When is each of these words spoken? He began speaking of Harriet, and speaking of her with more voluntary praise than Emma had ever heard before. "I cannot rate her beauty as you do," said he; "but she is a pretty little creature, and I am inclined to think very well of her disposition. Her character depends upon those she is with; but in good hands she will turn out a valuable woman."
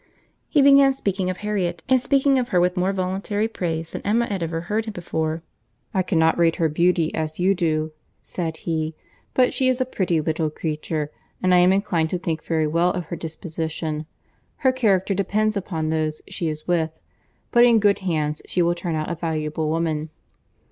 He 0.49 0.63
began 0.63 0.93
speaking 0.93 1.29
of 1.29 1.37
Harriet, 1.37 1.83
and 1.87 2.01
speaking 2.01 2.39
of 2.39 2.49
her 2.49 2.59
with 2.59 2.75
more 2.75 2.91
voluntary 2.91 3.47
praise 3.47 3.91
than 3.91 4.01
Emma 4.01 4.25
had 4.25 4.41
ever 4.41 4.61
heard 4.61 4.91
before. 4.93 5.43
"I 5.93 6.01
cannot 6.01 6.39
rate 6.39 6.55
her 6.55 6.67
beauty 6.69 7.13
as 7.13 7.37
you 7.37 7.53
do," 7.53 7.91
said 8.19 8.57
he; 8.65 8.95
"but 9.35 9.53
she 9.53 9.67
is 9.69 9.79
a 9.79 9.85
pretty 9.85 10.19
little 10.19 10.49
creature, 10.49 11.11
and 11.43 11.53
I 11.53 11.59
am 11.59 11.71
inclined 11.71 12.09
to 12.09 12.17
think 12.17 12.43
very 12.43 12.65
well 12.65 12.89
of 12.89 13.05
her 13.05 13.15
disposition. 13.15 14.07
Her 14.65 14.71
character 14.71 15.13
depends 15.13 15.55
upon 15.55 15.89
those 15.91 16.23
she 16.27 16.47
is 16.49 16.67
with; 16.67 16.97
but 17.51 17.63
in 17.63 17.77
good 17.79 17.99
hands 17.99 18.41
she 18.47 18.63
will 18.63 18.73
turn 18.73 18.95
out 18.95 19.07
a 19.07 19.13
valuable 19.13 19.69
woman." 19.69 20.09